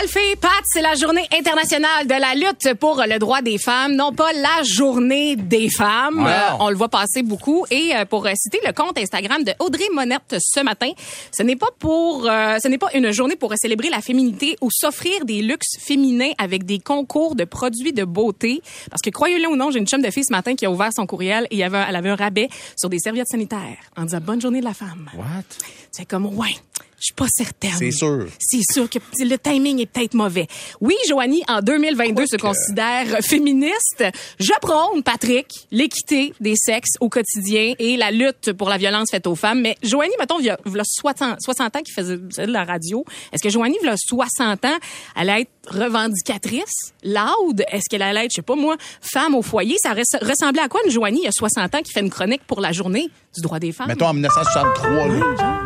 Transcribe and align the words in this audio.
Alphée, 0.00 0.34
Pat, 0.40 0.50
c'est 0.64 0.82
la 0.82 0.94
journée 0.94 1.24
internationale 1.32 2.08
de 2.08 2.14
la 2.14 2.34
lutte 2.34 2.74
pour 2.80 3.00
le 3.06 3.16
droit 3.20 3.42
des 3.42 3.58
femmes, 3.58 3.94
non 3.94 4.12
pas 4.12 4.32
la 4.32 4.64
journée 4.64 5.36
des 5.36 5.70
femmes. 5.70 6.18
Wow. 6.18 6.26
Euh, 6.26 6.48
on 6.58 6.70
le 6.70 6.74
voit 6.74 6.88
passer 6.88 7.22
beaucoup. 7.22 7.64
Et 7.70 7.94
euh, 7.94 8.04
pour 8.04 8.26
euh, 8.26 8.32
citer 8.34 8.58
le 8.66 8.72
compte 8.72 8.98
Instagram 8.98 9.44
de 9.44 9.52
Audrey 9.60 9.84
Monette 9.92 10.34
ce 10.40 10.60
matin, 10.64 10.90
ce 11.30 11.44
n'est 11.44 11.54
pas 11.54 11.68
pour, 11.78 12.28
euh, 12.28 12.56
ce 12.60 12.66
n'est 12.66 12.78
pas 12.78 12.88
une 12.94 13.12
journée 13.12 13.36
pour 13.36 13.52
célébrer 13.56 13.88
la 13.88 14.00
féminité 14.00 14.56
ou 14.60 14.68
s'offrir 14.72 15.24
des 15.24 15.42
luxes 15.42 15.78
féminins 15.78 16.32
avec 16.38 16.64
des 16.64 16.80
concours 16.80 17.36
de 17.36 17.44
produits 17.44 17.92
de 17.92 18.02
beauté. 18.02 18.62
Parce 18.90 19.00
que 19.00 19.10
croyez-le 19.10 19.46
ou 19.46 19.54
non, 19.54 19.70
j'ai 19.70 19.78
une 19.78 19.86
chum 19.86 20.02
de 20.02 20.10
fille 20.10 20.24
ce 20.24 20.32
matin 20.32 20.56
qui 20.56 20.66
a 20.66 20.72
ouvert 20.72 20.90
son 20.92 21.06
courriel 21.06 21.44
et 21.52 21.54
il 21.54 21.58
y 21.58 21.62
avait, 21.62 21.84
elle 21.88 21.94
avait 21.94 22.10
un 22.10 22.16
rabais 22.16 22.48
sur 22.76 22.88
des 22.88 22.98
serviettes 22.98 23.28
sanitaires 23.28 23.78
en 23.96 24.02
disant 24.02 24.18
bonne 24.20 24.40
journée 24.40 24.58
de 24.58 24.64
la 24.64 24.74
femme. 24.74 25.08
What? 25.16 25.44
C'est 25.92 26.04
comme, 26.04 26.26
ouais, 26.26 26.56
je 27.04 27.08
suis 27.08 27.14
pas 27.14 27.26
certaine. 27.28 27.74
C'est 27.78 27.90
sûr. 27.90 28.26
C'est 28.38 28.62
sûr 28.72 28.88
que 28.88 28.98
le 29.18 29.36
timing 29.36 29.78
est 29.80 29.84
peut-être 29.86 30.14
mauvais. 30.14 30.46
Oui, 30.80 30.94
Joanie, 31.06 31.42
en 31.48 31.60
2022, 31.60 32.24
se 32.26 32.36
considère 32.36 33.18
féministe. 33.22 34.02
Je 34.40 34.52
prône, 34.62 35.02
Patrick, 35.02 35.46
l'équité 35.70 36.32
des 36.40 36.54
sexes 36.56 36.92
au 37.00 37.10
quotidien 37.10 37.74
et 37.78 37.98
la 37.98 38.10
lutte 38.10 38.54
pour 38.54 38.70
la 38.70 38.78
violence 38.78 39.10
faite 39.10 39.26
aux 39.26 39.34
femmes. 39.34 39.60
Mais 39.60 39.76
Joanie, 39.82 40.14
mettons, 40.18 40.38
il 40.40 40.46
y 40.46 40.50
a, 40.50 40.58
il 40.64 40.72
y 40.72 40.80
a 40.80 40.82
60, 40.82 41.42
60 41.42 41.76
ans 41.76 41.82
qu'il 41.82 41.92
faisait 41.92 42.16
de 42.16 42.50
la 42.52 42.64
radio. 42.64 43.04
Est-ce 43.34 43.42
que 43.42 43.50
Joanie, 43.50 43.76
il 43.82 43.86
y 43.86 43.90
a 43.90 43.96
60 43.98 44.64
ans, 44.64 44.68
elle 45.16 45.28
allait 45.28 45.42
être 45.42 45.50
revendicatrice, 45.68 46.94
loud? 47.02 47.64
Est-ce 47.70 47.84
qu'elle 47.90 48.00
allait 48.02 48.24
être, 48.24 48.30
je 48.30 48.36
sais 48.36 48.42
pas 48.42 48.56
moi, 48.56 48.76
femme 49.02 49.34
au 49.34 49.42
foyer? 49.42 49.76
Ça 49.82 49.92
res- 49.92 50.24
ressemblait 50.26 50.62
à 50.62 50.68
quoi 50.68 50.80
une 50.86 50.90
Joanie, 50.90 51.20
il 51.20 51.24
y 51.24 51.28
a 51.28 51.32
60 51.32 51.74
ans, 51.74 51.82
qui 51.82 51.92
fait 51.92 52.00
une 52.00 52.08
chronique 52.10 52.42
pour 52.46 52.62
la 52.62 52.72
journée 52.72 53.10
du 53.34 53.42
droit 53.42 53.58
des 53.58 53.72
femmes? 53.72 53.88
Mettons 53.88 54.06
en 54.06 54.14
1963, 54.14 55.08
là. 55.08 55.63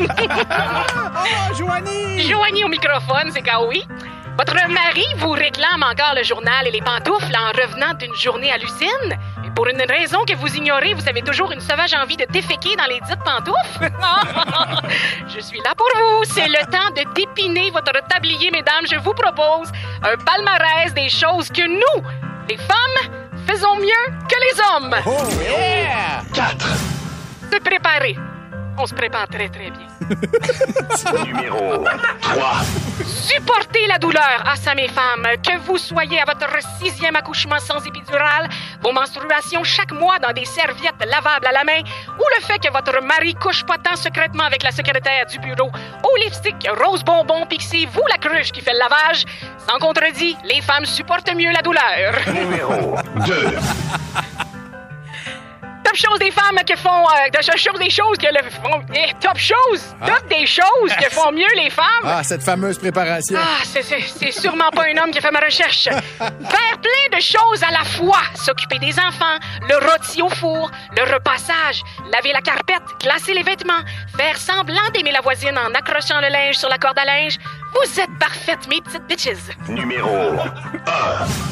Oh, 0.00 1.54
Joanie! 1.58 2.22
Joanie 2.28 2.64
au 2.64 2.68
microphone, 2.68 3.30
c'est 3.32 3.42
Kaoui. 3.42 3.86
Votre 4.38 4.66
mari 4.68 5.04
vous 5.18 5.32
réclame 5.32 5.82
encore 5.82 6.14
le 6.16 6.22
journal 6.22 6.66
et 6.66 6.70
les 6.70 6.80
pantoufles 6.80 7.36
en 7.36 7.48
revenant 7.48 7.92
d'une 7.94 8.14
journée 8.14 8.50
à 8.50 8.56
l'usine. 8.56 9.18
Et 9.44 9.50
pour 9.54 9.66
une 9.66 9.82
raison 9.82 10.24
que 10.24 10.34
vous 10.34 10.48
ignorez, 10.56 10.94
vous 10.94 11.06
avez 11.06 11.20
toujours 11.20 11.52
une 11.52 11.60
sauvage 11.60 11.92
envie 11.92 12.16
de 12.16 12.24
déféquer 12.30 12.74
dans 12.76 12.86
les 12.86 13.00
dites 13.00 13.22
pantoufles. 13.24 13.92
je 15.28 15.40
suis 15.40 15.60
là 15.60 15.74
pour 15.76 15.88
vous. 15.94 16.24
C'est 16.24 16.48
le 16.48 16.64
temps 16.70 16.90
de 16.96 17.12
dépiner 17.14 17.70
votre 17.70 17.92
tablier, 18.08 18.50
mesdames. 18.50 18.86
Je 18.90 18.96
vous 18.96 19.12
propose 19.12 19.70
un 20.02 20.16
palmarès 20.16 20.94
des 20.94 21.10
choses 21.10 21.48
que 21.50 21.66
nous, 21.68 22.08
les 22.48 22.56
femmes, 22.56 23.12
faisons 23.46 23.76
mieux 23.76 24.14
que 24.28 24.36
les 24.40 24.60
hommes. 24.70 24.94
Oh, 25.04 25.28
yeah! 25.42 26.22
Se 27.52 27.58
préparer. 27.58 28.16
On 28.78 28.86
se 28.86 28.94
prépare 28.94 29.28
très, 29.28 29.48
très 29.48 29.70
bien. 29.70 29.86
Numéro 31.24 31.84
3. 32.20 32.62
Supportez 33.04 33.86
la 33.86 33.98
douleur, 33.98 34.42
ah 34.44 34.56
ça 34.56 34.74
mes 34.74 34.88
femmes, 34.88 35.26
que 35.42 35.58
vous 35.60 35.78
soyez 35.78 36.20
à 36.20 36.24
votre 36.24 36.48
sixième 36.80 37.16
accouchement 37.16 37.58
sans 37.58 37.84
épidural, 37.84 38.48
vos 38.82 38.92
menstruations 38.92 39.62
chaque 39.64 39.92
mois 39.92 40.18
dans 40.18 40.32
des 40.32 40.44
serviettes 40.44 41.04
lavables 41.06 41.46
à 41.46 41.52
la 41.52 41.64
main, 41.64 41.80
ou 42.08 42.24
le 42.38 42.44
fait 42.44 42.58
que 42.58 42.72
votre 42.72 43.02
mari 43.02 43.34
couche 43.34 43.64
pas 43.64 43.78
tant 43.78 43.96
secrètement 43.96 44.44
avec 44.44 44.62
la 44.62 44.70
secrétaire 44.70 45.26
du 45.26 45.38
bureau, 45.38 45.70
au 46.02 46.16
lipstick, 46.16 46.66
rose 46.84 47.04
bonbon, 47.04 47.46
pixie, 47.46 47.86
vous 47.86 48.06
la 48.08 48.18
cruche 48.18 48.52
qui 48.52 48.60
fait 48.60 48.72
le 48.72 48.78
lavage, 48.78 49.24
sans 49.68 49.78
contredit, 49.78 50.36
les 50.44 50.60
femmes 50.60 50.86
supportent 50.86 51.34
mieux 51.34 51.52
la 51.52 51.62
douleur. 51.62 52.14
Numéro 52.32 52.96
2. 53.26 53.58
Top 55.92 56.10
chose 56.10 56.18
des 56.20 56.30
femmes 56.30 56.58
qui 56.66 56.74
font, 56.74 57.04
euh, 57.06 57.28
de 57.28 57.42
chose 57.58 57.78
des 57.78 57.90
choses 57.90 58.16
que 58.16 58.26
le 58.26 58.48
font, 58.50 58.82
eh, 58.94 59.12
top 59.20 59.36
chose, 59.36 59.94
top 60.06 60.26
des 60.28 60.46
choses 60.46 60.94
que 60.98 61.10
font 61.10 61.30
mieux 61.32 61.44
les 61.56 61.68
femmes. 61.68 61.84
Ah, 62.04 62.22
cette 62.24 62.42
fameuse 62.42 62.78
préparation. 62.78 63.36
Ah, 63.38 63.62
c'est- 63.64 63.82
c'est 63.82 64.00
c'est 64.00 64.30
sûrement 64.32 64.70
pas 64.70 64.84
un 64.84 64.96
homme 65.02 65.10
qui 65.10 65.18
a 65.18 65.20
fait 65.20 65.30
ma 65.30 65.40
recherche. 65.40 65.84
Faire 65.84 66.78
plein 66.80 67.16
de 67.18 67.20
choses 67.20 67.62
à 67.62 67.70
la 67.72 67.84
fois. 67.84 68.22
S'occuper 68.34 68.78
des 68.78 68.98
enfants, 68.98 69.36
le 69.68 69.76
rôti 69.86 70.22
au 70.22 70.30
four, 70.30 70.70
le 70.96 71.02
repassage, 71.12 71.82
laver 72.10 72.32
la 72.32 72.40
carpette, 72.40 72.82
classer 72.98 73.34
les 73.34 73.42
vêtements, 73.42 73.82
faire 74.16 74.38
semblant 74.38 74.88
d'aimer 74.94 75.12
la 75.12 75.20
voisine 75.20 75.58
en 75.58 75.74
accrochant 75.74 76.20
le 76.22 76.28
linge 76.28 76.54
sur 76.54 76.70
la 76.70 76.78
corde 76.78 76.98
à 76.98 77.04
linge. 77.04 77.36
Vous 77.72 78.00
êtes 78.00 78.18
parfaites, 78.18 78.68
mes 78.68 78.80
petites 78.80 79.06
bitches. 79.06 79.56
Numéro 79.68 80.08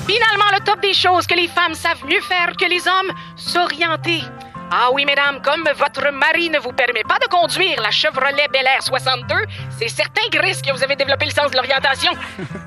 Finalement, 0.07 0.51
le 0.53 0.61
top 0.65 0.81
des 0.81 0.95
choses 0.95 1.27
que 1.27 1.35
les 1.35 1.49
femmes 1.49 1.75
savent 1.75 2.05
mieux 2.05 2.21
faire 2.21 2.53
que 2.59 2.67
les 2.67 2.87
hommes, 2.87 3.11
s'orienter. 3.37 4.23
Ah 4.73 4.89
oui, 4.93 5.05
mesdames, 5.05 5.43
comme 5.43 5.65
votre 5.77 6.13
mari 6.13 6.49
ne 6.49 6.61
vous 6.61 6.71
permet 6.73 7.03
pas 7.03 7.19
de 7.19 7.27
conduire 7.27 7.81
la 7.83 7.91
Chevrolet 7.91 8.47
Bel 8.53 8.65
Air 8.65 8.81
62, 8.83 9.35
c'est 9.79 9.89
certain, 9.89 10.23
Gris, 10.31 10.63
que 10.63 10.71
vous 10.73 10.85
avez 10.85 10.95
développé 10.95 11.25
le 11.25 11.33
sens 11.33 11.51
de 11.51 11.57
l'orientation. 11.57 12.13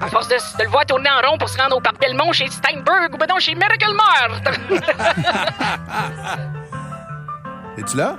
À 0.02 0.08
force 0.10 0.28
de, 0.28 0.36
de 0.36 0.64
le 0.64 0.70
voir 0.70 0.86
tourner 0.86 1.10
en 1.10 1.22
rond 1.30 1.38
pour 1.38 1.48
se 1.48 1.58
rendre 1.58 1.78
au 1.78 1.80
parc 1.80 1.98
Belmont 2.02 2.34
chez 2.34 2.50
Steinberg 2.50 3.14
ou 3.14 3.18
ben 3.18 3.28
non, 3.30 3.40
chez 3.40 3.56
Miracle 3.56 3.94
Mart. 3.94 4.42
Es-tu 7.78 7.98
là? 7.98 8.16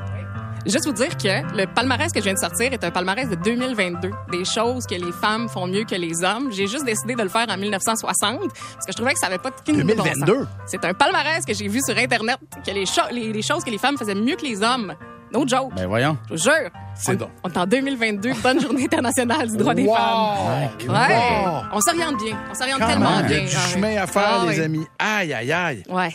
Juste 0.66 0.86
vous 0.86 0.92
dire 0.92 1.16
que 1.16 1.56
le 1.56 1.66
palmarès 1.66 2.10
que 2.12 2.20
je 2.20 2.25
viens 2.25 2.32
de 2.34 2.38
sortir 2.38 2.72
est 2.72 2.82
un 2.84 2.91
palmarès 2.91 3.28
de 3.28 3.34
2022. 3.34 4.10
Des 4.32 4.44
choses 4.44 4.86
que 4.86 4.94
les 4.94 5.12
femmes 5.12 5.48
font 5.48 5.66
mieux 5.66 5.84
que 5.84 5.94
les 5.94 6.25
hommes. 6.25 6.50
J'ai 6.52 6.66
juste 6.66 6.84
décidé 6.86 7.14
de 7.14 7.22
le 7.22 7.28
faire 7.28 7.47
en 7.50 7.56
1960 7.58 8.38
parce 8.41 8.86
que 8.86 8.92
je 8.92 8.97
trouvais 8.97 9.12
que 9.12 9.19
ça 9.19 9.26
avait 9.26 9.38
pas 9.38 9.50
de 9.50 9.72
de 9.72 9.82
bon 9.82 9.94
sens. 9.97 10.04
2022? 10.04 10.47
C'est 10.66 10.84
un 10.84 10.94
palmarès 10.94 11.44
que 11.44 11.52
j'ai 11.52 11.69
vu 11.69 11.80
sur 11.86 11.97
Internet 11.98 12.38
que 12.66 12.70
les, 12.70 12.86
cho- 12.86 13.02
les, 13.10 13.32
les 13.32 13.42
choses 13.42 13.62
que 13.62 13.70
les 13.70 13.78
femmes 13.78 13.98
faisaient 13.98 14.14
mieux 14.14 14.36
que 14.36 14.44
les 14.47 14.62
hommes. 14.62 14.94
No 15.32 15.47
joke. 15.47 15.75
Ben 15.75 15.86
voyons. 15.86 16.16
Je 16.30 16.34
vous 16.34 16.42
jure. 16.42 16.70
C'est 16.94 17.10
on, 17.12 17.14
donc. 17.16 17.31
on 17.42 17.50
est 17.50 17.56
en 17.58 17.66
2022. 17.66 18.32
Bonne 18.42 18.60
journée 18.60 18.84
internationale 18.84 19.50
du 19.50 19.56
droit 19.56 19.75
des 19.75 19.84
femmes. 19.86 20.69
Ouais. 20.88 20.88
Wow! 20.88 21.62
On 21.72 21.81
s'oriente 21.81 22.16
bien. 22.22 22.38
On 22.50 22.54
s'oriente 22.54 22.86
tellement 22.88 23.16
même, 23.16 23.26
il 23.28 23.32
y 23.32 23.41
bien. 23.41 23.44
a 23.44 23.48
du 23.50 23.56
Ouais. 23.56 23.72
chemin 23.72 23.96
à 24.02 24.06
faire, 24.06 24.41
Ah 24.42 24.46
les 24.48 24.58
oui. 24.60 24.64
amis. 24.64 24.86
Aïe, 24.98 25.34
aïe, 25.34 25.52
aïe. 25.52 25.82
Ouais. 25.91 26.14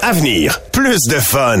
Avenir, 0.00 0.60
plus 0.70 0.98
de 1.08 1.18
fun. 1.18 1.60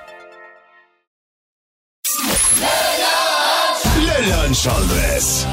Le 4.51 4.55
lunch 4.55 4.67
en 4.67 4.85
dress. 4.85 5.45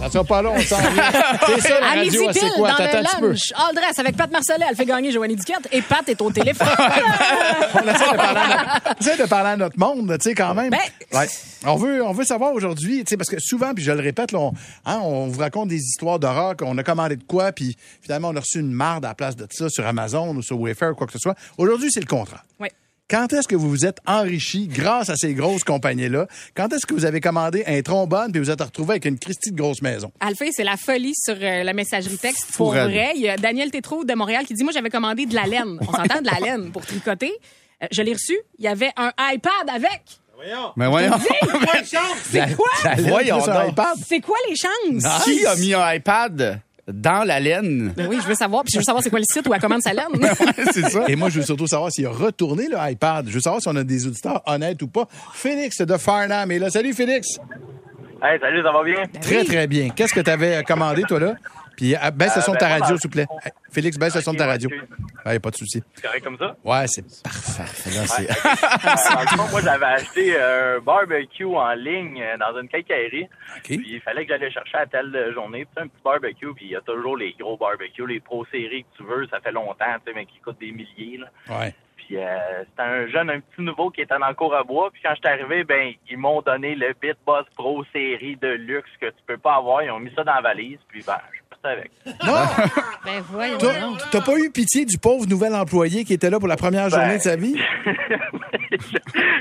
Ça 0.00 0.10
sera 0.10 0.24
pas 0.24 0.42
long, 0.42 0.54
on 0.56 0.60
s'en 0.62 0.76
vient. 0.78 1.10
C'est 1.46 1.60
ça, 1.60 1.78
la 1.78 1.86
À 1.86 1.94
radio, 1.94 2.24
c'est 2.32 2.40
quoi? 2.56 2.70
dans 2.72 2.76
T'attends 2.76 2.98
un 2.98 3.00
le 3.00 3.06
petit 3.06 3.16
peu. 3.20 3.28
lunch, 3.28 3.52
all 3.54 3.74
dress 3.76 3.98
avec 4.00 4.16
Pat 4.16 4.30
Marcellet, 4.32 4.66
elle 4.68 4.74
fait 4.74 4.84
gagner 4.84 5.12
Joanie 5.12 5.36
Duquette 5.36 5.68
et 5.70 5.80
Pat 5.80 6.08
est 6.08 6.20
au 6.20 6.28
téléphone. 6.32 6.66
On 7.74 7.88
essaie 7.88 8.10
de 8.10 8.16
parler 8.16 8.40
à 8.40 8.56
notre, 8.56 8.82
on 8.84 9.00
essaie 9.00 9.16
de 9.22 9.28
parler 9.28 9.50
à 9.50 9.56
notre 9.56 9.78
monde, 9.78 10.18
tu 10.18 10.28
sais, 10.30 10.34
quand 10.34 10.54
même. 10.54 10.70
Ben, 10.70 10.78
Ouais. 11.12 11.28
On 11.64 11.76
veut, 11.76 12.04
on 12.04 12.12
veut 12.12 12.24
savoir 12.24 12.52
aujourd'hui, 12.52 13.04
tu 13.04 13.10
sais, 13.10 13.16
parce 13.16 13.30
que 13.30 13.38
souvent, 13.38 13.74
puis 13.74 13.84
je 13.84 13.92
le 13.92 14.00
répète, 14.00 14.32
là, 14.32 14.40
on, 14.40 14.52
hein, 14.86 14.98
on 15.04 15.28
vous 15.28 15.38
raconte 15.38 15.68
des 15.68 15.78
histoires 15.78 16.18
d'horreur, 16.18 16.56
qu'on 16.56 16.76
a 16.78 16.82
commandé 16.82 17.14
de 17.14 17.22
quoi, 17.24 17.52
puis 17.52 17.76
finalement, 18.00 18.30
on 18.30 18.36
a 18.36 18.40
reçu 18.40 18.58
une 18.58 18.72
marde 18.72 19.04
à 19.04 19.08
la 19.08 19.14
place 19.14 19.36
de 19.36 19.46
ça 19.50 19.68
sur 19.68 19.86
Amazon 19.86 20.34
ou 20.34 20.42
sur 20.42 20.58
Wayfair 20.60 20.90
ou 20.90 20.94
quoi 20.96 21.06
que 21.06 21.12
ce 21.12 21.20
soit. 21.20 21.36
Aujourd'hui, 21.58 21.90
c'est 21.92 22.00
le 22.00 22.06
contraire. 22.06 22.44
Oui. 22.58 22.68
Quand 23.12 23.30
est-ce 23.34 23.46
que 23.46 23.54
vous 23.54 23.68
vous 23.68 23.84
êtes 23.84 23.98
enrichi 24.06 24.68
grâce 24.68 25.10
à 25.10 25.16
ces 25.16 25.34
grosses 25.34 25.64
compagnies-là? 25.64 26.26
Quand 26.56 26.72
est-ce 26.72 26.86
que 26.86 26.94
vous 26.94 27.04
avez 27.04 27.20
commandé 27.20 27.62
un 27.66 27.82
trombone 27.82 28.32
puis 28.32 28.40
vous 28.40 28.50
êtes 28.50 28.62
retrouvé 28.62 28.92
avec 28.92 29.04
une 29.04 29.18
Christie 29.18 29.52
de 29.52 29.56
grosse 29.58 29.82
maison? 29.82 30.10
Alphée, 30.18 30.48
c'est 30.50 30.64
la 30.64 30.78
folie 30.78 31.12
sur 31.14 31.36
euh, 31.38 31.62
la 31.62 31.74
messagerie 31.74 32.16
texte. 32.16 32.52
Pour 32.56 32.70
vrai, 32.72 33.12
il 33.14 33.20
y 33.20 33.28
a 33.28 33.36
Daniel 33.36 33.70
Tétrault 33.70 34.04
de 34.04 34.14
Montréal 34.14 34.46
qui 34.46 34.54
dit 34.54 34.64
Moi, 34.64 34.72
j'avais 34.72 34.88
commandé 34.88 35.26
de 35.26 35.34
la 35.34 35.44
laine. 35.44 35.76
On 35.82 35.92
s'entend 35.92 36.22
de 36.22 36.26
la 36.26 36.40
laine 36.40 36.72
pour 36.72 36.86
tricoter. 36.86 37.32
Euh, 37.82 37.86
je 37.90 38.00
l'ai 38.00 38.14
reçu. 38.14 38.38
Il 38.58 38.64
y 38.64 38.68
avait 38.68 38.92
un 38.96 39.12
iPad 39.18 39.68
avec. 39.68 40.04
Mais 40.76 40.88
voyons. 40.88 41.12
C'est 42.30 42.56
quoi? 42.56 42.70
La 42.82 42.94
Voyons 42.96 43.38
donc. 43.44 43.72
iPad? 43.72 43.98
C'est 44.08 44.20
quoi 44.20 44.38
les 44.48 44.56
chances? 44.56 45.24
Qui 45.24 45.44
a 45.44 45.54
mis 45.56 45.74
un 45.74 45.92
iPad? 45.92 46.62
Dans 46.88 47.24
la 47.24 47.40
laine? 47.40 47.92
Ben 47.96 48.06
oui, 48.08 48.18
je 48.22 48.28
veux 48.28 48.34
savoir. 48.34 48.64
Puis 48.64 48.72
je 48.72 48.78
veux 48.78 48.84
savoir 48.84 49.02
c'est 49.02 49.10
quoi 49.10 49.18
le 49.18 49.24
site 49.24 49.46
où 49.46 49.54
elle 49.54 49.60
commande 49.60 49.82
sa 49.82 49.92
laine. 49.92 50.06
c'est 50.72 50.88
ça. 50.88 51.04
Et 51.08 51.16
moi, 51.16 51.28
je 51.28 51.38
veux 51.38 51.44
surtout 51.44 51.66
savoir 51.66 51.90
s'il 51.90 52.06
a 52.06 52.10
retourné 52.10 52.68
le 52.68 52.76
iPad. 52.78 53.26
Je 53.28 53.34
veux 53.34 53.40
savoir 53.40 53.62
si 53.62 53.68
on 53.68 53.76
a 53.76 53.84
des 53.84 54.06
auditeurs 54.06 54.42
honnêtes 54.46 54.82
ou 54.82 54.88
pas. 54.88 55.06
Félix 55.32 55.80
de 55.80 55.96
Farnham 55.96 56.50
est 56.50 56.58
là. 56.58 56.70
Salut, 56.70 56.92
Félix. 56.92 57.38
Hey, 58.22 58.38
salut, 58.40 58.62
ça 58.62 58.72
va 58.72 58.84
bien? 58.84 59.02
Très, 59.20 59.44
très 59.44 59.66
bien. 59.66 59.90
Qu'est-ce 59.90 60.14
que 60.14 60.20
tu 60.20 60.30
avais 60.30 60.62
commandé, 60.64 61.02
toi, 61.02 61.18
là? 61.18 61.34
Puis 61.76 61.96
euh, 61.96 62.10
baisse 62.12 62.36
le 62.36 62.42
son 62.42 62.52
de 62.52 62.58
ta 62.58 62.68
ben, 62.68 62.80
radio, 62.80 62.96
s'il 62.96 63.08
vous 63.08 63.12
plaît. 63.12 63.26
Félix, 63.70 63.98
baisse 63.98 64.14
le 64.14 64.20
son 64.20 64.32
de 64.32 64.38
ta 64.38 64.46
radio. 64.46 64.70
Il 65.24 65.30
n'y 65.30 65.36
a 65.36 65.40
pas 65.40 65.50
de 65.50 65.56
souci. 65.56 65.82
C'est 65.94 66.02
correct 66.02 66.24
comme 66.24 66.38
ça? 66.38 66.56
Ouais, 66.64 66.84
c'est 66.86 67.22
parfait. 67.22 67.90
Là, 67.90 68.02
Euh, 69.42 69.46
moi, 69.50 69.60
j'avais 69.62 69.84
acheté 69.86 70.40
un 70.40 70.78
barbecue 70.80 71.44
en 71.44 71.72
ligne 71.74 72.20
euh, 72.22 72.36
dans 72.38 72.58
une 72.60 72.68
quincaillerie. 72.68 73.28
Puis 73.62 73.82
il 73.86 74.00
fallait 74.00 74.24
que 74.24 74.32
j'allais 74.32 74.50
chercher 74.50 74.78
à 74.78 74.86
telle 74.86 75.32
journée. 75.34 75.64
Puis 75.64 75.84
un 75.84 75.88
petit 75.88 76.02
barbecue, 76.04 76.52
puis 76.54 76.66
il 76.66 76.70
y 76.72 76.76
a 76.76 76.80
toujours 76.80 77.16
les 77.16 77.32
gros 77.38 77.56
barbecues, 77.56 78.06
les 78.06 78.20
pro 78.20 78.44
séries 78.46 78.84
que 78.84 78.96
tu 78.98 79.04
veux. 79.04 79.26
Ça 79.28 79.40
fait 79.40 79.52
longtemps, 79.52 79.84
tu 80.04 80.10
sais, 80.10 80.12
mais 80.14 80.26
qui 80.26 80.38
coûtent 80.40 80.58
des 80.60 80.72
milliers. 80.72 81.18
Là. 81.18 81.26
Ouais. 81.58 81.74
Puis 81.96 82.16
euh, 82.16 82.64
c'était 82.68 82.82
un 82.82 83.06
jeune, 83.06 83.30
un 83.30 83.40
petit 83.40 83.62
nouveau 83.62 83.90
qui 83.90 84.00
était 84.00 84.14
le 84.14 84.34
cours 84.34 84.54
à 84.56 84.64
bois. 84.64 84.90
Puis 84.90 85.02
quand 85.04 85.14
je 85.14 85.20
suis 85.20 85.28
arrivé, 85.28 85.62
ben 85.64 85.92
ils 86.10 86.18
m'ont 86.18 86.42
donné 86.42 86.74
le 86.74 86.94
Bit 87.00 87.16
Boss 87.24 87.46
Pro 87.56 87.84
série 87.92 88.36
de 88.36 88.48
luxe 88.48 88.90
que 89.00 89.06
tu 89.06 89.22
peux 89.26 89.38
pas 89.38 89.54
avoir. 89.54 89.82
Ils 89.82 89.90
ont 89.90 90.00
mis 90.00 90.12
ça 90.14 90.24
dans 90.24 90.34
la 90.34 90.40
valise. 90.40 90.78
Puis 90.88 91.02
ben, 91.06 91.18
je 91.32 91.40
parti 91.62 91.78
avec. 91.78 91.90
Ben 93.04 93.20
voyons. 93.30 93.58
T'as- 93.58 94.08
T'as 94.10 94.20
pas 94.20 94.36
eu 94.38 94.50
pitié 94.50 94.84
du 94.84 94.98
pauvre 94.98 95.26
nouvel 95.26 95.54
employé 95.54 96.04
qui 96.04 96.12
était 96.14 96.30
là 96.30 96.38
pour 96.38 96.48
la 96.48 96.56
première 96.56 96.88
Ben. 96.88 97.00
journée 97.00 97.16
de 97.18 97.22
sa 97.22 97.36
vie? 97.36 97.56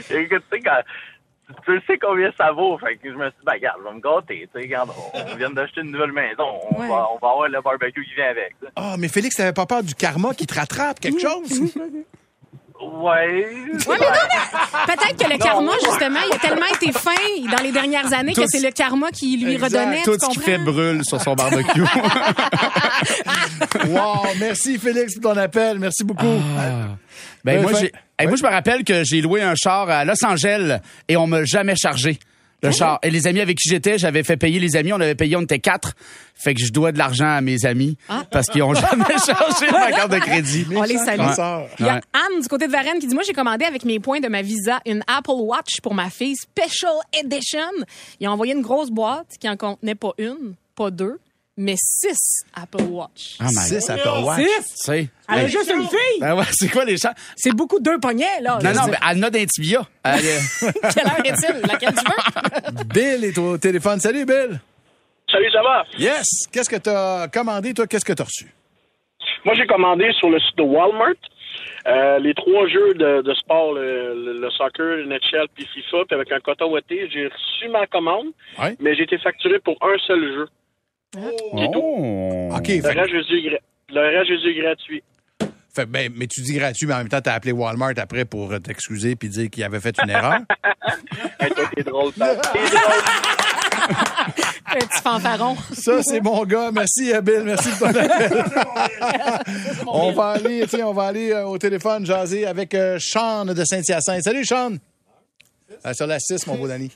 Écoute, 0.09 0.43
tu 0.51 0.57
sais, 0.57 0.59
quand 0.63 0.81
tu 1.65 1.81
sais 1.85 1.97
combien 1.97 2.31
ça 2.37 2.51
vaut, 2.53 2.77
fait 2.77 2.95
que 2.97 3.11
je 3.11 3.15
me 3.17 3.23
suis 3.25 3.31
dit, 3.39 3.45
ben, 3.45 3.53
regarde, 3.53 3.77
je 3.83 3.89
vais 3.89 3.95
me 3.95 3.99
gâter, 4.01 4.49
tu 4.53 4.59
sais, 4.59 4.65
regarde, 4.65 4.89
on 5.13 5.35
vient 5.35 5.49
d'acheter 5.51 5.81
une 5.81 5.91
nouvelle 5.91 6.11
maison, 6.13 6.45
on, 6.71 6.79
Ouais. 6.79 6.87
va, 6.87 7.07
on 7.13 7.17
va 7.19 7.29
avoir 7.31 7.47
le 7.49 7.61
barbecue 7.61 8.03
qui 8.05 8.13
vient 8.15 8.29
avec. 8.29 8.55
Ah, 8.75 8.95
mais 8.97 9.07
Félix, 9.09 9.35
t'avais 9.35 9.53
pas 9.53 9.65
peur 9.65 9.83
du 9.83 9.93
karma 9.93 10.33
qui 10.33 10.47
te 10.47 10.53
rattrape, 10.57 10.99
quelque 10.99 11.19
chose? 11.21 11.73
Ouais. 12.93 13.45
Ouais, 13.87 13.87
mais 13.87 13.95
non, 13.97 14.05
mais 14.87 14.95
peut-être 14.95 15.17
que 15.17 15.23
le 15.29 15.37
Non. 15.37 15.45
karma, 15.45 15.71
justement, 15.83 16.19
il 16.29 16.35
a 16.35 16.39
tellement 16.39 16.65
été 16.67 16.91
fin 16.91 17.11
dans 17.55 17.63
les 17.63 17.71
dernières 17.71 18.11
années 18.13 18.33
Tout 18.33 18.41
que 18.41 18.47
c'est 18.49 18.59
le 18.59 18.71
karma 18.71 19.09
qui 19.11 19.37
lui 19.37 19.53
Exact. 19.53 19.67
redonnait. 19.79 20.01
Tout 20.03 20.17
tu 20.17 20.25
ce 20.25 20.29
qui 20.31 20.35
comprends? 20.37 20.51
fait 20.51 20.57
brûle 20.57 21.01
sur 21.05 21.21
son 21.21 21.33
barbecue. 21.33 21.81
wow, 23.87 24.25
merci 24.39 24.77
Félix 24.77 25.15
pour 25.19 25.33
ton 25.33 25.39
appel. 25.39 25.79
Merci 25.79 26.03
beaucoup. 26.03 26.25
Ben, 26.25 26.97
Ouais, 27.57 27.61
moi, 27.61 27.71
fait- 27.73 27.79
j'ai, 27.79 27.91
hey, 28.19 28.27
moi, 28.27 28.35
je 28.37 28.43
me 28.43 28.49
rappelle 28.49 28.83
que 28.83 29.03
j'ai 29.03 29.21
loué 29.21 29.41
un 29.41 29.55
char 29.55 29.89
à 29.89 30.05
Los 30.05 30.23
Angeles 30.25 30.79
et 31.07 31.17
on 31.17 31.27
m'a 31.27 31.43
jamais 31.43 31.75
chargé. 31.75 32.19
Le 32.63 32.71
char. 32.71 32.99
Et 33.01 33.09
les 33.09 33.25
amis 33.27 33.39
avec 33.41 33.57
qui 33.57 33.69
j'étais, 33.69 33.97
j'avais 33.97 34.23
fait 34.23 34.37
payer 34.37 34.59
les 34.59 34.75
amis. 34.75 34.93
On 34.93 34.99
avait 35.01 35.15
payé, 35.15 35.35
on 35.35 35.41
était 35.41 35.59
quatre. 35.59 35.93
Fait 36.35 36.53
que 36.53 36.63
je 36.63 36.71
dois 36.71 36.91
de 36.91 36.97
l'argent 36.97 37.29
à 37.29 37.41
mes 37.41 37.65
amis 37.65 37.97
parce 38.31 38.47
qu'ils 38.47 38.63
ont 38.63 38.73
jamais 38.73 39.17
chargé 39.25 39.71
ma 39.71 39.91
carte 39.91 40.11
de 40.11 40.19
crédit. 40.19 40.65
On 40.75 40.83
les 40.83 40.97
salue. 40.97 41.21
Ouais. 41.21 41.67
Il 41.79 41.85
y 41.85 41.89
a. 41.89 42.01
Anne 42.13 42.41
du 42.41 42.47
côté 42.47 42.67
de 42.67 42.71
Varennes 42.71 42.99
qui 42.99 43.07
dit 43.07 43.13
Moi, 43.13 43.23
j'ai 43.25 43.33
commandé 43.33 43.65
avec 43.65 43.85
mes 43.85 43.99
points 43.99 44.19
de 44.19 44.27
ma 44.27 44.41
visa 44.41 44.79
une 44.85 45.03
Apple 45.07 45.31
Watch 45.31 45.81
pour 45.81 45.93
ma 45.93 46.09
fille 46.09 46.35
Special 46.35 46.93
Edition. 47.13 47.59
Ils 48.19 48.27
ont 48.27 48.31
envoyé 48.31 48.53
une 48.53 48.61
grosse 48.61 48.91
boîte 48.91 49.37
qui 49.39 49.49
en 49.49 49.57
contenait 49.57 49.95
pas 49.95 50.13
une, 50.17 50.53
pas 50.75 50.91
deux, 50.91 51.19
mais 51.57 51.75
six 51.77 52.45
Apple 52.55 52.83
Watch. 52.89 53.37
Oh 53.39 53.43
my 53.45 53.51
Six 53.53 53.87
God. 53.87 53.99
Apple 53.99 54.23
Watch. 54.23 54.39
Six? 54.45 54.67
Tu 54.69 54.75
sais. 54.75 55.09
Elle 55.29 55.39
a 55.39 55.47
juste 55.47 55.69
une 55.69 55.87
fille. 55.87 56.19
ben 56.19 56.35
ouais, 56.35 56.45
c'est 56.51 56.69
quoi 56.69 56.85
les 56.85 56.97
chars? 56.97 57.13
C'est 57.35 57.53
beaucoup 57.55 57.79
deux 57.79 57.99
poignets, 57.99 58.39
là. 58.41 58.57
Non, 58.63 58.73
non, 58.73 58.87
mais 58.89 58.97
elle 59.09 59.17
en 59.19 59.23
a 59.23 59.29
d'un 59.29 59.45
tibia. 59.45 59.81
Elle, 60.03 60.19
euh, 60.25 60.39
Quelle 60.93 61.05
heure 61.07 61.25
est-il? 61.25 61.61
Laquelle 61.67 61.93
tu 61.93 62.03
veux? 62.05 62.83
Bill 62.93 63.23
est 63.25 63.37
au 63.37 63.57
téléphone. 63.57 63.99
Salut, 63.99 64.25
Bill. 64.25 64.59
Salut, 65.29 65.51
ça 65.51 65.61
va? 65.61 65.85
Yes. 65.97 66.25
Qu'est-ce 66.51 66.69
que 66.69 66.75
t'as 66.77 67.27
commandé, 67.27 67.73
toi? 67.73 67.87
Qu'est-ce 67.87 68.05
que 68.05 68.13
t'as 68.13 68.23
reçu? 68.25 68.53
Moi, 69.45 69.55
j'ai 69.55 69.65
commandé 69.67 70.11
sur 70.19 70.29
le 70.29 70.39
site 70.39 70.57
de 70.57 70.63
Walmart 70.63 71.13
euh, 71.87 72.19
les 72.19 72.33
trois 72.35 72.67
jeux 72.67 72.93
de, 72.93 73.21
de 73.23 73.33
sport, 73.33 73.73
le, 73.73 74.13
le- 74.13 74.39
le 74.39 74.49
soccer, 74.51 74.97
le 74.97 75.05
NHL 75.05 75.47
puis 75.55 75.65
FIFA, 75.73 76.05
puis 76.07 76.15
avec 76.15 76.31
un 76.31 76.39
coton 76.39 76.71
ouaté. 76.71 77.09
J'ai 77.11 77.25
reçu 77.27 77.69
ma 77.69 77.87
commande, 77.87 78.27
Ouais. 78.59 78.75
mais 78.79 78.95
j'ai 78.95 79.03
été 79.03 79.17
facturé 79.17 79.59
pour 79.59 79.75
un 79.81 79.97
seul 80.05 80.21
jeu. 80.33 80.47
Oh. 81.17 82.49
OK. 82.55 82.67
Le 82.67 82.81
Fait, 82.81 82.91
reste, 82.91 83.11
je 83.13 83.23
suis 83.23 83.49
gra- 83.49 83.59
le 83.93 84.17
reste, 84.17 84.29
je 84.31 84.37
suis 84.39 84.61
gratuit. 84.61 85.03
fait- 85.73 85.85
ben, 85.85 86.11
mais 86.15 86.27
tu 86.27 86.41
dis 86.41 86.53
gratuit, 86.53 86.85
mais 86.87 86.93
en 86.93 86.97
même 86.99 87.09
temps, 87.09 87.21
t'as 87.21 87.33
appelé 87.33 87.51
Walmart 87.51 87.93
après 87.97 88.25
pour 88.25 88.51
euh, 88.51 88.59
t'excuser 88.59 89.15
puis 89.15 89.29
dire 89.29 89.49
qu'il 89.49 89.63
avait 89.63 89.79
fait 89.79 89.95
une 90.03 90.09
erreur. 90.09 90.39
Hey, 91.39 91.49
toi, 91.51 91.63
t'es 91.75 91.83
drôle. 91.83 92.11
T'es 92.13 92.19
drôle. 92.19 92.31
Petit 94.71 95.01
fanfaron. 95.01 95.55
Ça, 95.73 96.01
c'est 96.03 96.21
mon 96.21 96.43
gars. 96.45 96.69
Merci, 96.71 97.11
Bill. 97.23 97.41
Merci 97.45 97.69
de 97.71 97.79
ton 97.79 97.87
appel. 97.87 98.43
on 99.87 100.11
va 100.13 100.29
aller, 100.31 100.65
tiens, 100.67 100.87
on 100.87 100.93
va 100.93 101.03
aller 101.05 101.31
euh, 101.31 101.45
au 101.45 101.57
téléphone 101.57 102.05
jaser 102.05 102.45
avec 102.45 102.73
euh, 102.75 102.97
Sean 102.99 103.45
de 103.45 103.63
Saint-Hyacinthe. 103.65 104.23
Salut, 104.23 104.45
Sean. 104.45 104.73
Euh, 105.85 105.93
sur 105.93 106.07
la 106.07 106.19
6, 106.19 106.45
mon 106.47 106.55
beau 106.55 106.67
Danny. 106.67 106.91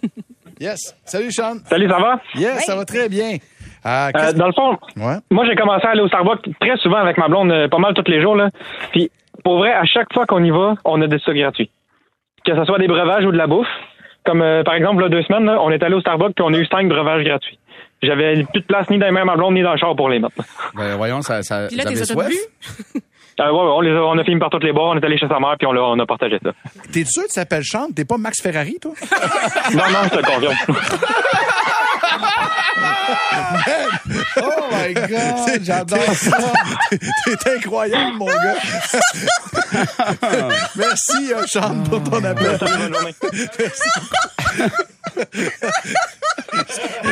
Yes. 0.60 0.96
Salut, 1.06 1.32
Sean. 1.32 1.58
Salut, 1.70 1.90
ça 1.90 2.00
va? 2.00 2.22
Yes, 2.36 2.66
ça 2.66 2.76
va 2.76 2.86
très 2.86 3.10
bien. 3.10 3.38
Euh, 3.86 4.10
Euh, 4.16 4.34
dans 4.34 4.48
le 4.48 4.54
fond, 4.54 4.78
Ouais. 4.98 5.18
moi, 5.32 5.46
j'ai 5.46 5.56
commencé 5.56 5.86
à 5.86 5.92
aller 5.92 6.02
au 6.02 6.08
Starbucks 6.08 6.48
très 6.60 6.78
souvent 6.78 6.98
avec 6.98 7.18
ma 7.18 7.28
blonde, 7.28 7.52
euh, 7.52 7.68
pas 7.68 7.78
mal 7.78 7.94
tous 7.94 8.10
les 8.10 8.22
jours. 8.22 8.36
Là. 8.36 8.50
Puis, 8.92 9.12
pour 9.44 9.58
vrai, 9.60 9.74
à 9.74 9.86
chaque 9.86 10.12
fois 10.14 10.26
qu'on 10.26 10.44
y 10.44 10.50
va, 10.50 10.74
on 10.86 11.02
a 11.02 11.08
des 11.08 11.20
ça 11.20 11.34
gratuits. 11.34 11.70
Que 12.46 12.56
ce 12.56 12.64
soit 12.66 12.80
des 12.80 12.88
breuvages 12.88 13.26
ou 13.26 13.32
de 13.32 13.38
la 13.38 13.48
bouffe. 13.48 13.68
Comme, 14.26 14.42
euh, 14.42 14.64
par 14.64 14.74
exemple, 14.74 15.04
là, 15.04 15.10
deux 15.10 15.22
semaines, 15.24 15.46
là, 15.46 15.60
on 15.62 15.70
est 15.70 15.84
allé 15.84 15.94
au 15.96 16.02
Starbucks 16.02 16.34
puis 16.36 16.44
on 16.48 16.54
a 16.54 16.58
eu 16.58 16.66
cinq 16.66 16.88
breuvages 16.90 17.24
gratuits. 17.24 17.60
J'avais 18.02 18.44
plus 18.52 18.62
de 18.62 18.66
place 18.66 18.90
ni 18.90 18.98
dans 18.98 19.06
les 19.06 19.12
mains 19.12 19.24
ma 19.26 19.36
blonde 19.36 19.54
ni 19.54 19.62
dans 19.62 19.72
le 19.72 19.78
char 19.78 19.96
pour 19.96 20.10
les 20.10 20.20
mettre. 20.20 20.34
Ben, 20.76 20.96
voyons, 20.98 21.22
ça, 21.22 21.42
ça, 21.44 21.68
Puis 21.68 21.78
là, 21.78 21.84
t'es? 21.86 21.94
Euh, 23.38 23.52
ouais, 23.52 23.52
ouais, 23.52 23.72
on, 23.76 23.82
les 23.82 23.92
a, 23.92 24.02
on 24.02 24.18
a 24.18 24.24
fini 24.24 24.40
par 24.40 24.50
toutes 24.50 24.64
les 24.64 24.72
boire, 24.72 24.94
on 24.94 24.98
est 24.98 25.04
allé 25.04 25.18
chez 25.18 25.28
sa 25.28 25.42
mère 25.42 25.56
puis 25.60 25.68
on, 25.68 25.74
l'a- 25.74 25.84
on 25.84 26.00
a 26.00 26.06
partagé 26.06 26.40
ça. 26.42 26.52
T'es 26.94 27.04
sûr 27.04 27.24
que 27.24 27.28
tu 27.28 27.34
t'appelles 27.34 27.66
Sean? 27.66 27.88
T'es 27.94 28.06
pas 28.06 28.16
Max 28.18 28.42
Ferrari, 28.42 28.78
toi? 28.82 28.94
non, 29.74 29.84
non, 29.92 30.04
je 30.06 30.10
te 30.18 30.26
confirme. 30.26 30.54
Oh 34.42 34.70
my 34.72 34.94
God, 34.94 35.62
j'adore 35.64 36.14
ça. 36.16 36.38
T'es- 36.90 37.00
T'es 37.38 37.56
incroyable, 37.58 38.18
mon 38.18 38.26
gars. 38.26 38.56
Merci, 40.76 41.34
euh, 41.34 41.44
Sean, 41.48 41.84
pour 41.90 42.04
ton 42.04 42.24
appel. 42.24 42.60
Merci. 43.60 43.90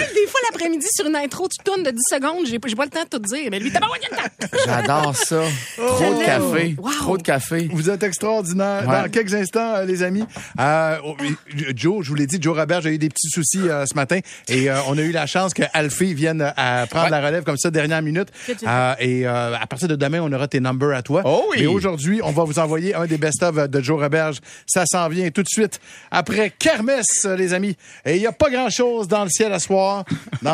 L'après-midi, 0.63 0.87
sur 0.95 1.05
une 1.07 1.15
intro, 1.15 1.47
tu 1.49 1.61
tournes 1.63 1.83
de 1.83 1.91
10 1.91 1.97
secondes, 2.09 2.45
j'ai 2.45 2.57
pas 2.57 2.69
le 2.69 2.89
temps 2.89 3.03
de 3.03 3.09
tout 3.09 3.19
dire. 3.19 3.49
Mais 3.51 3.59
lui, 3.59 3.71
t'as 3.71 3.79
pas 3.79 3.87
le 3.87 4.15
temps. 4.15 4.57
J'adore 4.65 5.15
ça. 5.15 5.41
Trop 5.75 6.13
de 6.13 6.25
café. 6.25 6.75
Wow. 6.77 6.91
Trop 6.91 7.17
de 7.17 7.23
café. 7.23 7.69
Vous 7.71 7.89
êtes 7.89 8.03
extraordinaire. 8.03 8.87
Ouais. 8.87 9.01
Dans 9.03 9.09
quelques 9.09 9.33
instants, 9.33 9.75
euh, 9.75 9.85
les 9.85 10.03
amis, 10.03 10.23
euh, 10.59 10.97
oh, 11.03 11.15
Joe, 11.75 12.03
je 12.03 12.09
vous 12.09 12.15
l'ai 12.15 12.27
dit, 12.27 12.37
Joe 12.39 12.57
Robert, 12.57 12.81
j'ai 12.81 12.91
eu 12.91 12.97
des 12.97 13.09
petits 13.09 13.29
soucis 13.29 13.67
euh, 13.67 13.85
ce 13.85 13.95
matin 13.95 14.19
et 14.47 14.69
euh, 14.69 14.77
on 14.87 14.97
a 14.97 15.01
eu 15.01 15.11
la 15.11 15.25
chance 15.25 15.53
que 15.53 15.63
Alfie 15.73 16.13
vienne 16.13 16.41
euh, 16.41 16.85
prendre 16.85 17.09
la 17.09 17.25
relève 17.25 17.43
comme 17.43 17.57
ça 17.57 17.71
dernière 17.71 18.01
minute. 18.01 18.29
Euh, 18.49 18.93
et 18.99 19.27
euh, 19.27 19.55
à 19.59 19.67
partir 19.67 19.87
de 19.87 19.95
demain, 19.95 20.21
on 20.21 20.31
aura 20.31 20.47
tes 20.47 20.59
numbers 20.59 20.95
à 20.95 21.01
toi. 21.01 21.23
Oh 21.25 21.45
oui. 21.51 21.57
Mais 21.59 21.67
aujourd'hui, 21.67 22.21
on 22.23 22.31
va 22.31 22.43
vous 22.43 22.59
envoyer 22.59 22.95
un 22.95 23.05
des 23.05 23.17
best-of 23.17 23.69
de 23.69 23.81
Joe 23.81 23.99
Roberge. 24.01 24.39
Ça 24.65 24.85
s'en 24.85 25.09
vient 25.09 25.29
tout 25.31 25.43
de 25.43 25.49
suite 25.49 25.79
après 26.11 26.51
Kermesse, 26.57 27.25
euh, 27.25 27.35
les 27.35 27.53
amis. 27.53 27.75
Et 28.05 28.15
il 28.15 28.19
n'y 28.19 28.27
a 28.27 28.31
pas 28.31 28.49
grand-chose 28.49 29.07
dans 29.07 29.23
le 29.23 29.29
ciel 29.29 29.51
à 29.51 29.59
soir 29.59 30.05
dans 30.41 30.52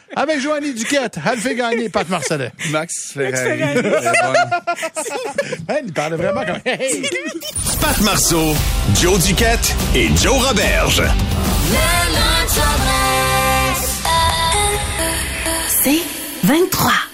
Avec 0.16 0.40
Joanie 0.40 0.74
Duquette, 0.74 1.18
Alfie 1.24 1.54
Gagné, 1.54 1.88
Pat 1.88 2.08
Marcellet. 2.08 2.52
Max 2.70 3.12
Ferrari. 3.12 3.62
Hein, 5.68 5.76
il 5.84 5.92
parlait 5.92 6.16
vraiment 6.16 6.44
comme... 6.44 6.60
Hey! 6.64 7.02
Pat 7.80 8.00
Marceau, 8.00 8.54
Joe 9.00 9.18
Duquette 9.24 9.74
et 9.94 10.08
Joe 10.16 10.40
Roberge. 10.46 11.02
C'est 15.68 16.02
23. 16.44 17.11